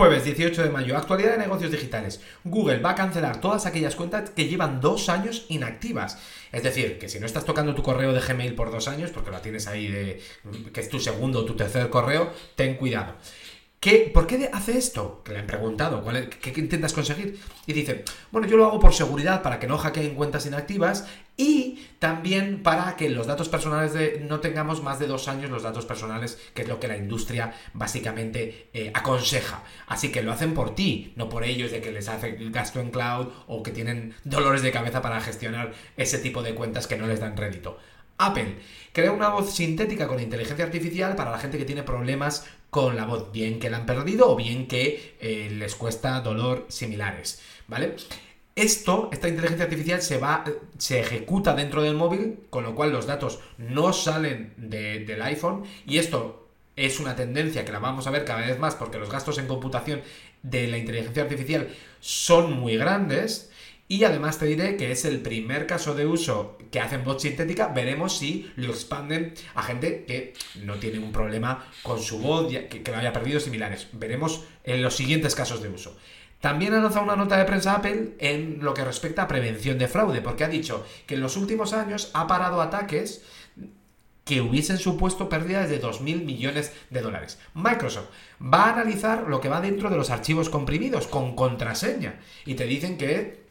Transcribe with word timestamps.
Jueves 0.00 0.24
18 0.24 0.62
de 0.62 0.70
mayo, 0.70 0.96
actualidad 0.96 1.32
de 1.32 1.36
negocios 1.36 1.70
digitales. 1.70 2.22
Google 2.42 2.78
va 2.78 2.92
a 2.92 2.94
cancelar 2.94 3.38
todas 3.38 3.66
aquellas 3.66 3.96
cuentas 3.96 4.30
que 4.30 4.48
llevan 4.48 4.80
dos 4.80 5.10
años 5.10 5.44
inactivas. 5.50 6.16
Es 6.52 6.62
decir, 6.62 6.98
que 6.98 7.10
si 7.10 7.20
no 7.20 7.26
estás 7.26 7.44
tocando 7.44 7.74
tu 7.74 7.82
correo 7.82 8.14
de 8.14 8.20
Gmail 8.20 8.54
por 8.54 8.70
dos 8.70 8.88
años, 8.88 9.10
porque 9.10 9.30
lo 9.30 9.42
tienes 9.42 9.66
ahí 9.66 9.88
de 9.88 10.22
que 10.72 10.80
es 10.80 10.88
tu 10.88 11.00
segundo 11.00 11.40
o 11.40 11.44
tu 11.44 11.54
tercer 11.54 11.90
correo, 11.90 12.32
ten 12.56 12.76
cuidado. 12.76 13.12
¿Qué, 13.80 14.10
¿Por 14.12 14.26
qué 14.26 14.50
hace 14.52 14.76
esto? 14.76 15.22
Que 15.24 15.32
le 15.32 15.38
han 15.38 15.46
preguntado, 15.46 16.02
¿cuál 16.02 16.28
qué, 16.28 16.52
intentas 16.60 16.92
conseguir? 16.92 17.40
Y 17.66 17.72
dice, 17.72 18.04
bueno, 18.30 18.46
yo 18.46 18.58
lo 18.58 18.66
hago 18.66 18.78
por 18.78 18.92
seguridad, 18.92 19.40
para 19.40 19.58
que 19.58 19.66
no 19.66 19.78
hackeen 19.78 20.16
cuentas 20.16 20.44
inactivas 20.44 21.08
y 21.38 21.88
también 21.98 22.62
para 22.62 22.94
que 22.96 23.08
los 23.08 23.26
datos 23.26 23.48
personales 23.48 23.94
de, 23.94 24.22
no 24.28 24.40
tengamos 24.40 24.82
más 24.82 24.98
de 24.98 25.06
dos 25.06 25.28
años 25.28 25.50
los 25.50 25.62
datos 25.62 25.86
personales, 25.86 26.38
que 26.52 26.60
es 26.60 26.68
lo 26.68 26.78
que 26.78 26.88
la 26.88 26.98
industria 26.98 27.54
básicamente 27.72 28.68
eh, 28.74 28.90
aconseja. 28.92 29.62
Así 29.86 30.12
que 30.12 30.22
lo 30.22 30.32
hacen 30.32 30.52
por 30.52 30.74
ti, 30.74 31.14
no 31.16 31.30
por 31.30 31.44
ellos 31.44 31.70
de 31.70 31.80
que 31.80 31.90
les 31.90 32.06
hace 32.10 32.36
gasto 32.50 32.80
en 32.80 32.90
cloud 32.90 33.28
o 33.46 33.62
que 33.62 33.70
tienen 33.70 34.14
dolores 34.24 34.60
de 34.60 34.72
cabeza 34.72 35.00
para 35.00 35.22
gestionar 35.22 35.72
ese 35.96 36.18
tipo 36.18 36.42
de 36.42 36.54
cuentas 36.54 36.86
que 36.86 36.98
no 36.98 37.06
les 37.06 37.20
dan 37.20 37.34
rédito. 37.34 37.78
Apple 38.20 38.56
crea 38.92 39.12
una 39.12 39.28
voz 39.28 39.52
sintética 39.54 40.06
con 40.06 40.20
inteligencia 40.20 40.64
artificial 40.64 41.16
para 41.16 41.30
la 41.30 41.38
gente 41.38 41.58
que 41.58 41.64
tiene 41.64 41.82
problemas 41.82 42.46
con 42.70 42.96
la 42.96 43.06
voz, 43.06 43.32
bien 43.32 43.58
que 43.58 43.70
la 43.70 43.78
han 43.78 43.86
perdido 43.86 44.30
o 44.30 44.36
bien 44.36 44.66
que 44.68 45.16
eh, 45.20 45.50
les 45.50 45.74
cuesta 45.74 46.20
dolor 46.20 46.66
similares, 46.68 47.40
¿vale? 47.66 47.96
Esto, 48.56 49.08
esta 49.12 49.28
inteligencia 49.28 49.64
artificial 49.64 50.02
se 50.02 50.18
va, 50.18 50.44
se 50.76 51.00
ejecuta 51.00 51.54
dentro 51.54 51.82
del 51.82 51.94
móvil, 51.94 52.40
con 52.50 52.64
lo 52.64 52.74
cual 52.74 52.92
los 52.92 53.06
datos 53.06 53.40
no 53.58 53.92
salen 53.92 54.54
del 54.56 55.22
iPhone 55.22 55.64
y 55.86 55.98
esto 55.98 56.48
es 56.76 57.00
una 57.00 57.16
tendencia 57.16 57.64
que 57.64 57.72
la 57.72 57.78
vamos 57.78 58.06
a 58.06 58.10
ver 58.10 58.24
cada 58.24 58.46
vez 58.46 58.58
más 58.58 58.74
porque 58.74 58.98
los 58.98 59.10
gastos 59.10 59.38
en 59.38 59.46
computación 59.46 60.02
de 60.42 60.66
la 60.66 60.78
inteligencia 60.78 61.22
artificial 61.22 61.68
son 62.00 62.52
muy 62.58 62.76
grandes 62.76 63.49
y 63.90 64.04
además 64.04 64.38
te 64.38 64.46
diré 64.46 64.76
que 64.76 64.92
es 64.92 65.04
el 65.04 65.20
primer 65.20 65.66
caso 65.66 65.96
de 65.96 66.06
uso 66.06 66.56
que 66.70 66.78
hacen 66.78 67.02
voz 67.02 67.22
sintética. 67.22 67.66
Veremos 67.66 68.16
si 68.16 68.48
lo 68.54 68.70
expanden 68.70 69.34
a 69.56 69.64
gente 69.64 70.04
que 70.06 70.32
no 70.62 70.76
tiene 70.76 71.00
un 71.00 71.10
problema 71.10 71.66
con 71.82 71.98
su 72.00 72.20
voz, 72.20 72.46
que, 72.48 72.68
que 72.68 72.90
lo 72.92 72.98
haya 72.98 73.12
perdido 73.12 73.40
similares. 73.40 73.88
Veremos 73.92 74.44
en 74.62 74.80
los 74.80 74.94
siguientes 74.94 75.34
casos 75.34 75.60
de 75.60 75.70
uso. 75.70 75.96
También 76.38 76.72
ha 76.72 76.80
lanzado 76.80 77.04
una 77.04 77.16
nota 77.16 77.36
de 77.36 77.44
prensa 77.44 77.74
Apple 77.74 78.14
en 78.20 78.58
lo 78.62 78.74
que 78.74 78.84
respecta 78.84 79.22
a 79.22 79.28
prevención 79.28 79.76
de 79.76 79.88
fraude, 79.88 80.22
porque 80.22 80.44
ha 80.44 80.48
dicho 80.48 80.86
que 81.06 81.16
en 81.16 81.20
los 81.20 81.36
últimos 81.36 81.72
años 81.72 82.12
ha 82.14 82.28
parado 82.28 82.62
ataques 82.62 83.24
que 84.24 84.40
hubiesen 84.40 84.78
supuesto 84.78 85.28
pérdidas 85.28 85.68
de 85.68 85.82
2.000 85.82 86.24
millones 86.24 86.72
de 86.90 87.00
dólares. 87.00 87.40
Microsoft 87.54 88.10
va 88.40 88.66
a 88.66 88.74
analizar 88.74 89.24
lo 89.26 89.40
que 89.40 89.48
va 89.48 89.60
dentro 89.60 89.90
de 89.90 89.96
los 89.96 90.10
archivos 90.10 90.48
comprimidos 90.48 91.08
con 91.08 91.34
contraseña 91.34 92.20
y 92.46 92.54
te 92.54 92.66
dicen 92.66 92.96
que 92.96 93.49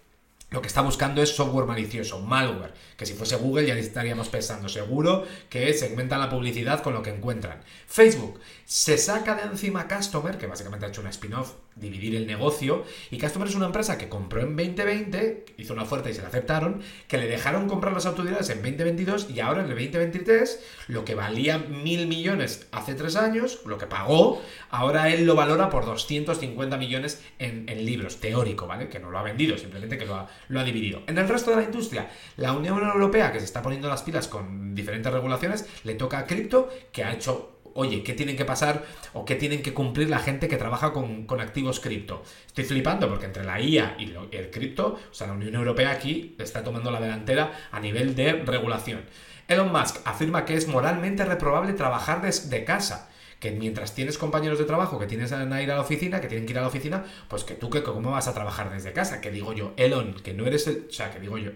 lo 0.51 0.61
que 0.61 0.67
está 0.67 0.81
buscando 0.81 1.21
es 1.21 1.35
software 1.35 1.67
malicioso, 1.67 2.19
malware, 2.19 2.73
que 2.97 3.05
si 3.05 3.13
fuese 3.13 3.35
Google 3.35 3.67
ya 3.67 3.75
estaríamos 3.75 4.29
pensando 4.29 4.67
seguro 4.67 5.25
que 5.49 5.73
segmenta 5.73 6.17
la 6.17 6.29
publicidad 6.29 6.81
con 6.81 6.93
lo 6.93 7.03
que 7.03 7.11
encuentran. 7.11 7.61
Facebook 7.87 8.39
se 8.65 8.97
saca 8.97 9.35
de 9.35 9.43
encima 9.43 9.87
Customer, 9.87 10.37
que 10.37 10.47
básicamente 10.47 10.85
ha 10.85 10.89
hecho 10.89 11.01
una 11.01 11.11
spin-off, 11.11 11.53
dividir 11.75 12.15
el 12.15 12.27
negocio, 12.27 12.83
y 13.11 13.19
Customer 13.19 13.47
es 13.47 13.55
una 13.55 13.67
empresa 13.67 13.97
que 13.97 14.09
compró 14.09 14.41
en 14.41 14.55
2020, 14.55 15.45
hizo 15.57 15.73
una 15.73 15.83
oferta 15.83 16.09
y 16.09 16.13
se 16.13 16.21
la 16.21 16.27
aceptaron, 16.27 16.81
que 17.07 17.17
le 17.17 17.27
dejaron 17.27 17.67
comprar 17.67 17.93
las 17.93 18.05
autoridades 18.05 18.49
en 18.49 18.61
2022 18.61 19.29
y 19.29 19.39
ahora 19.39 19.63
en 19.63 19.69
el 19.69 19.75
2023 19.75 20.59
lo 20.87 21.05
que 21.05 21.15
valía 21.15 21.59
mil 21.59 22.07
millones 22.07 22.67
hace 22.71 22.95
tres 22.95 23.15
años, 23.15 23.61
lo 23.65 23.77
que 23.77 23.85
pagó, 23.85 24.41
ahora 24.71 25.09
él 25.09 25.25
lo 25.25 25.35
valora 25.35 25.69
por 25.69 25.85
250 25.85 26.77
millones 26.77 27.21
en, 27.37 27.69
en 27.69 27.85
libros, 27.85 28.19
teórico, 28.19 28.67
¿vale? 28.67 28.89
Que 28.89 28.99
no 28.99 29.11
lo 29.11 29.19
ha 29.19 29.23
vendido, 29.23 29.57
simplemente 29.57 29.97
que 29.97 30.05
lo 30.05 30.15
ha, 30.15 30.29
lo 30.47 30.59
ha 30.59 30.63
dividido. 30.63 31.01
En 31.07 31.17
el 31.17 31.27
resto 31.27 31.51
de 31.51 31.57
la 31.57 31.63
industria, 31.63 32.09
la 32.37 32.53
Unión 32.53 32.81
Europea, 32.83 33.31
que 33.31 33.39
se 33.39 33.45
está 33.45 33.61
poniendo 33.61 33.89
las 33.89 34.03
pilas 34.03 34.27
con 34.27 34.73
diferentes 34.73 35.11
regulaciones, 35.11 35.67
le 35.83 35.95
toca 35.95 36.19
a 36.19 36.25
cripto, 36.25 36.69
que 36.91 37.03
ha 37.03 37.13
hecho 37.13 37.59
oye, 37.73 38.03
¿qué 38.03 38.13
tienen 38.13 38.35
que 38.35 38.45
pasar 38.45 38.83
o 39.13 39.25
qué 39.25 39.35
tienen 39.35 39.61
que 39.61 39.73
cumplir 39.73 40.09
la 40.09 40.19
gente 40.19 40.47
que 40.47 40.57
trabaja 40.57 40.91
con, 40.91 41.25
activos 41.39 41.79
cripto? 41.79 42.23
Estoy 42.47 42.65
flipando 42.65 43.07
porque 43.07 43.25
entre 43.25 43.43
la 43.43 43.59
IA 43.61 43.95
y 43.99 44.13
el 44.31 44.49
cripto, 44.49 44.99
o 45.09 45.13
sea, 45.13 45.27
la 45.27 45.33
Unión 45.33 45.55
Europea 45.55 45.91
aquí 45.91 46.35
está 46.39 46.63
tomando 46.63 46.91
la 46.91 46.99
delantera 46.99 47.51
a 47.71 47.79
nivel 47.79 48.15
de 48.15 48.33
regulación. 48.33 49.03
Elon 49.47 49.71
Musk 49.71 49.97
afirma 50.05 50.45
que 50.45 50.55
es 50.55 50.67
moralmente 50.67 51.25
reprobable 51.25 51.73
trabajar 51.73 52.21
desde 52.21 52.63
casa 52.65 53.09
que 53.39 53.51
mientras 53.51 53.95
tienes 53.95 54.17
compañeros 54.17 54.59
de 54.59 54.65
trabajo 54.65 54.99
que 54.99 55.07
tienes 55.07 55.31
que 55.31 55.35
ir 55.35 55.71
a 55.71 55.75
la 55.75 55.81
oficina, 55.81 56.19
que 56.21 56.27
tienen 56.27 56.45
que 56.45 56.53
ir 56.53 56.59
a 56.59 56.61
la 56.61 56.67
oficina, 56.67 57.05
pues 57.27 57.43
que 57.43 57.55
tú 57.55 57.69
que 57.69 57.83
cómo 57.83 58.11
vas 58.11 58.27
a 58.27 58.33
trabajar 58.33 58.71
desde 58.71 58.91
casa, 58.91 59.21
que 59.21 59.31
digo 59.31 59.53
yo, 59.53 59.73
Elon, 59.77 60.13
que 60.15 60.33
no 60.33 60.45
eres 60.45 60.67
el, 60.67 60.87
o 60.89 60.91
sea, 60.91 61.11
que 61.11 61.19
digo 61.19 61.37
yo, 61.37 61.51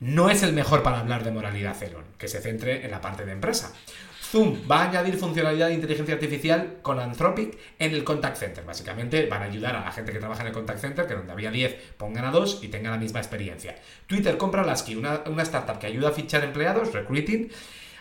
no 0.00 0.30
es 0.30 0.42
el 0.42 0.52
mejor 0.52 0.82
para 0.82 0.98
hablar 0.98 1.22
de 1.22 1.30
moralidad 1.30 1.80
Elon, 1.82 2.04
que 2.18 2.26
se 2.26 2.40
centre 2.40 2.84
en 2.84 2.90
la 2.90 3.00
parte 3.00 3.24
de 3.24 3.32
empresa. 3.32 3.72
Zoom 4.32 4.62
va 4.68 4.80
a 4.80 4.88
añadir 4.88 5.16
funcionalidad 5.16 5.68
de 5.68 5.74
inteligencia 5.74 6.14
artificial 6.14 6.78
con 6.80 6.98
Anthropic 6.98 7.58
en 7.78 7.92
el 7.92 8.02
contact 8.02 8.38
center. 8.38 8.64
Básicamente 8.64 9.26
van 9.26 9.42
a 9.42 9.44
ayudar 9.44 9.76
a 9.76 9.84
la 9.84 9.92
gente 9.92 10.10
que 10.10 10.18
trabaja 10.18 10.40
en 10.40 10.48
el 10.48 10.54
contact 10.54 10.80
center, 10.80 11.06
que 11.06 11.14
donde 11.14 11.32
había 11.32 11.50
10 11.50 11.76
pongan 11.98 12.24
a 12.24 12.30
2 12.30 12.60
y 12.62 12.68
tengan 12.68 12.92
la 12.92 12.98
misma 12.98 13.20
experiencia. 13.20 13.76
Twitter 14.06 14.38
compra 14.38 14.64
Lasky, 14.64 14.96
una, 14.96 15.22
una 15.26 15.42
startup 15.42 15.78
que 15.78 15.86
ayuda 15.86 16.08
a 16.08 16.12
fichar 16.12 16.42
empleados, 16.44 16.94
recruiting, 16.94 17.50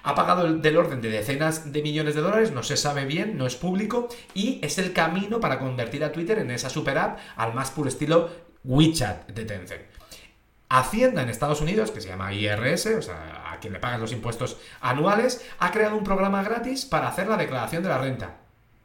ha 0.03 0.15
pagado 0.15 0.51
del 0.53 0.77
orden 0.77 1.01
de 1.01 1.09
decenas 1.09 1.71
de 1.71 1.81
millones 1.81 2.15
de 2.15 2.21
dólares, 2.21 2.51
no 2.51 2.63
se 2.63 2.77
sabe 2.77 3.05
bien, 3.05 3.37
no 3.37 3.45
es 3.45 3.55
público, 3.55 4.09
y 4.33 4.59
es 4.63 4.77
el 4.77 4.93
camino 4.93 5.39
para 5.39 5.59
convertir 5.59 6.03
a 6.03 6.11
Twitter 6.11 6.39
en 6.39 6.51
esa 6.51 6.69
super 6.69 6.97
app 6.97 7.19
al 7.35 7.53
más 7.53 7.71
puro 7.71 7.89
estilo 7.89 8.29
WeChat 8.63 9.27
de 9.29 9.45
Tencent. 9.45 9.81
Hacienda 10.69 11.21
en 11.21 11.29
Estados 11.29 11.59
Unidos, 11.59 11.91
que 11.91 11.99
se 11.99 12.07
llama 12.07 12.33
IRS, 12.33 12.85
o 12.97 13.01
sea, 13.01 13.51
a 13.51 13.59
quien 13.59 13.73
le 13.73 13.79
pagan 13.79 13.99
los 13.99 14.13
impuestos 14.13 14.57
anuales, 14.79 15.45
ha 15.59 15.71
creado 15.71 15.97
un 15.97 16.03
programa 16.03 16.43
gratis 16.43 16.85
para 16.85 17.09
hacer 17.09 17.27
la 17.27 17.35
declaración 17.35 17.83
de 17.83 17.89
la 17.89 17.97
renta 17.97 18.37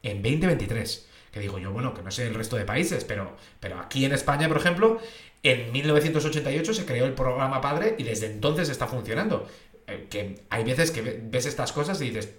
en 0.03 0.23
2023. 0.23 1.07
Que 1.31 1.41
digo 1.41 1.59
yo, 1.59 1.71
bueno, 1.71 1.95
que 1.95 2.03
no 2.03 2.11
sé 2.11 2.27
el 2.27 2.35
resto 2.35 2.57
de 2.57 2.65
países, 2.65 3.05
pero, 3.05 3.37
pero 3.61 3.79
aquí 3.79 4.05
en 4.05 4.13
España, 4.13 4.49
por 4.49 4.57
ejemplo, 4.57 4.99
en 5.43 5.71
1988 5.71 6.75
se 6.75 6.87
creó 6.87 7.05
el 7.05 7.13
programa 7.13 7.61
Padre 7.61 7.95
y 7.99 8.03
desde 8.03 8.27
entonces 8.27 8.69
está 8.69 8.89
funcionando. 8.89 9.47
Eh, 9.87 10.07
que 10.11 10.43
hay 10.51 10.65
veces 10.65 10.91
que 10.91 11.03
ves 11.03 11.47
estas 11.47 11.73
cosas 11.73 12.01
y 12.01 12.07
dices, 12.07 12.35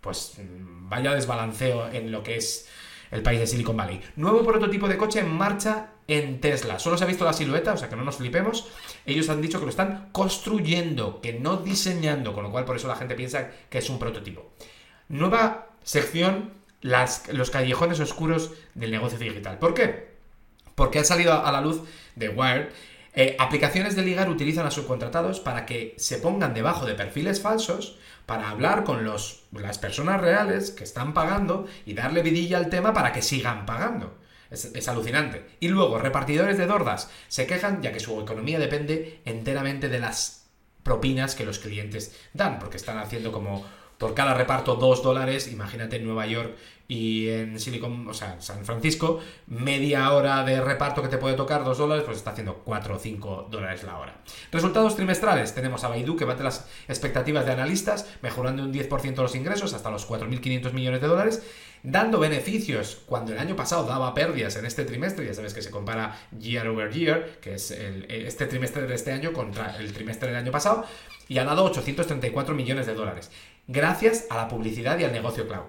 pues 0.00 0.34
mm, 0.38 0.88
vaya 0.88 1.14
desbalanceo 1.14 1.88
en 1.92 2.10
lo 2.10 2.22
que 2.22 2.36
es 2.36 2.68
el 3.10 3.22
país 3.22 3.38
de 3.38 3.46
Silicon 3.46 3.76
Valley. 3.76 4.00
Nuevo 4.16 4.44
prototipo 4.44 4.88
de 4.88 4.96
coche 4.96 5.20
en 5.20 5.32
marcha 5.32 5.90
en 6.08 6.40
Tesla. 6.40 6.78
Solo 6.78 6.96
se 6.96 7.04
ha 7.04 7.06
visto 7.06 7.24
la 7.24 7.32
silueta, 7.32 7.74
o 7.74 7.76
sea 7.76 7.88
que 7.88 7.96
no 7.96 8.04
nos 8.04 8.16
flipemos. 8.16 8.68
Ellos 9.04 9.28
han 9.28 9.42
dicho 9.42 9.58
que 9.58 9.66
lo 9.66 9.70
están 9.70 10.08
construyendo, 10.12 11.20
que 11.20 11.34
no 11.34 11.58
diseñando, 11.58 12.32
con 12.32 12.44
lo 12.44 12.50
cual 12.50 12.64
por 12.64 12.76
eso 12.76 12.88
la 12.88 12.96
gente 12.96 13.14
piensa 13.14 13.50
que 13.68 13.78
es 13.78 13.90
un 13.90 13.98
prototipo. 13.98 14.50
Nueva 15.08 15.68
sección, 15.82 16.52
las, 16.80 17.28
los 17.32 17.50
callejones 17.50 18.00
oscuros 18.00 18.52
del 18.74 18.90
negocio 18.90 19.18
digital. 19.18 19.58
¿Por 19.58 19.74
qué? 19.74 20.16
Porque 20.74 20.98
ha 20.98 21.04
salido 21.04 21.44
a 21.44 21.52
la 21.52 21.60
luz 21.60 21.82
de 22.16 22.28
Wired 22.28 22.68
eh, 23.18 23.34
aplicaciones 23.38 23.96
de 23.96 24.02
ligar 24.02 24.28
utilizan 24.28 24.66
a 24.66 24.70
subcontratados 24.70 25.40
para 25.40 25.64
que 25.64 25.94
se 25.96 26.18
pongan 26.18 26.52
debajo 26.52 26.84
de 26.84 26.94
perfiles 26.94 27.40
falsos 27.40 27.98
para 28.26 28.50
hablar 28.50 28.84
con 28.84 29.04
los, 29.04 29.44
las 29.52 29.78
personas 29.78 30.20
reales 30.20 30.70
que 30.70 30.84
están 30.84 31.14
pagando 31.14 31.66
y 31.86 31.94
darle 31.94 32.22
vidilla 32.22 32.58
al 32.58 32.68
tema 32.68 32.92
para 32.92 33.12
que 33.12 33.22
sigan 33.22 33.64
pagando. 33.64 34.18
Es, 34.50 34.66
es, 34.66 34.86
alucinante. 34.88 35.46
Y 35.60 35.68
luego, 35.68 35.98
repartidores 35.98 36.58
de 36.58 36.66
dordas 36.66 37.10
se 37.28 37.46
quejan 37.46 37.80
ya 37.80 37.90
que 37.90 38.00
su 38.00 38.20
economía 38.20 38.58
depende 38.58 39.22
enteramente 39.24 39.88
de 39.88 39.98
las 39.98 40.46
propinas 40.82 41.34
que 41.34 41.46
los 41.46 41.58
clientes 41.58 42.14
dan, 42.34 42.58
porque 42.58 42.76
están 42.76 42.98
haciendo 42.98 43.32
como 43.32 43.64
por 43.98 44.14
cada 44.14 44.34
reparto 44.34 44.74
2 44.74 45.02
dólares, 45.02 45.50
imagínate 45.50 45.96
en 45.96 46.04
Nueva 46.04 46.26
York 46.26 46.54
y 46.88 47.28
en 47.30 47.58
Silicon, 47.58 48.06
o 48.06 48.14
sea, 48.14 48.40
San 48.40 48.64
Francisco, 48.64 49.18
media 49.48 50.12
hora 50.12 50.44
de 50.44 50.60
reparto 50.60 51.02
que 51.02 51.08
te 51.08 51.18
puede 51.18 51.34
tocar 51.34 51.64
2 51.64 51.78
dólares, 51.78 52.04
pues 52.04 52.18
está 52.18 52.30
haciendo 52.30 52.62
4 52.64 52.94
o 52.94 52.98
5 52.98 53.48
dólares 53.50 53.82
la 53.82 53.98
hora. 53.98 54.16
Resultados 54.52 54.94
trimestrales, 54.94 55.54
tenemos 55.54 55.82
a 55.82 55.88
Baidu 55.88 56.14
que 56.14 56.24
bate 56.24 56.44
las 56.44 56.68
expectativas 56.86 57.44
de 57.44 57.52
analistas, 57.52 58.08
mejorando 58.22 58.62
un 58.62 58.72
10% 58.72 59.16
los 59.16 59.34
ingresos 59.34 59.74
hasta 59.74 59.90
los 59.90 60.08
4.500 60.08 60.72
millones 60.72 61.00
de 61.00 61.08
dólares, 61.08 61.42
dando 61.82 62.20
beneficios 62.20 63.02
cuando 63.06 63.32
el 63.32 63.38
año 63.38 63.56
pasado 63.56 63.84
daba 63.84 64.14
pérdidas 64.14 64.56
en 64.56 64.66
este 64.66 64.84
trimestre, 64.84 65.26
ya 65.26 65.34
sabes 65.34 65.54
que 65.54 65.62
se 65.62 65.70
compara 65.70 66.16
year 66.38 66.68
over 66.68 66.92
year, 66.92 67.38
que 67.40 67.54
es 67.54 67.72
este 67.72 68.46
trimestre 68.46 68.86
de 68.86 68.94
este 68.94 69.10
año 69.10 69.32
contra 69.32 69.76
el 69.78 69.92
trimestre 69.92 70.28
del 70.28 70.36
año 70.36 70.52
pasado, 70.52 70.84
y 71.28 71.38
ha 71.38 71.44
dado 71.44 71.64
834 71.64 72.54
millones 72.54 72.86
de 72.86 72.94
dólares, 72.94 73.32
gracias 73.66 74.26
a 74.30 74.36
la 74.36 74.48
publicidad 74.48 74.98
y 74.98 75.04
al 75.04 75.12
negocio 75.12 75.46
cloud. 75.46 75.66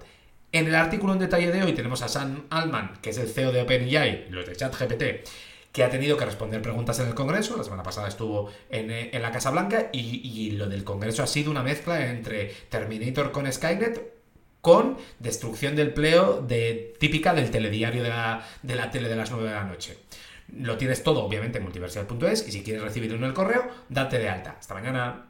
En 0.51 0.67
el 0.67 0.75
artículo 0.75 1.13
en 1.13 1.19
detalle 1.19 1.51
de 1.51 1.63
hoy 1.63 1.73
tenemos 1.73 2.01
a 2.01 2.07
Sam 2.07 2.45
Altman, 2.49 2.99
que 3.01 3.09
es 3.09 3.17
el 3.17 3.27
CEO 3.27 3.51
de 3.51 3.61
OpenAI, 3.61 4.27
los 4.29 4.45
de 4.45 4.55
ChatGPT, 4.55 5.03
que 5.71 5.83
ha 5.83 5.89
tenido 5.89 6.17
que 6.17 6.25
responder 6.25 6.61
preguntas 6.61 6.99
en 6.99 7.07
el 7.07 7.13
Congreso. 7.13 7.57
La 7.57 7.63
semana 7.63 7.83
pasada 7.83 8.07
estuvo 8.07 8.49
en, 8.69 8.89
eh, 8.89 9.11
la 9.19 9.31
Casa 9.31 9.51
Blanca 9.51 9.89
y, 9.91 10.51
lo 10.51 10.67
del 10.67 10.83
Congreso 10.83 11.21
ha 11.21 11.27
sido 11.27 11.51
una 11.51 11.63
mezcla 11.63 12.09
entre 12.09 12.51
Terminator 12.69 13.31
con 13.31 13.51
Skynet 13.51 14.17
con 14.61 14.97
destrucción 15.19 15.75
del 15.75 15.89
empleo 15.89 16.41
de, 16.41 16.95
típica 16.99 17.33
del 17.33 17.51
telediario 17.51 18.03
de 18.03 18.09
la, 18.09 18.91
tele 18.91 19.07
de 19.07 19.15
las 19.15 19.29
9 19.31 19.47
de 19.47 19.53
la 19.53 19.63
noche. 19.65 19.97
Lo 20.57 20.77
tienes 20.77 21.03
todo, 21.03 21.23
obviamente, 21.23 21.59
en 21.59 21.65
multiversal.es 21.65 22.47
y 22.47 22.51
si 22.51 22.63
quieres 22.63 22.81
recibir 22.81 23.13
uno 23.13 23.25
en 23.25 23.29
el 23.29 23.33
correo, 23.33 23.67
date 23.89 24.17
de 24.17 24.29
alta. 24.29 24.55
Hasta 24.59 24.73
mañana. 24.73 25.25